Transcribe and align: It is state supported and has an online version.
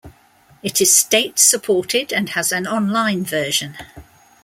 It 0.63 0.81
is 0.81 0.95
state 0.95 1.37
supported 1.37 2.11
and 2.11 2.29
has 2.29 2.51
an 2.51 2.65
online 2.65 3.23
version. 3.23 3.77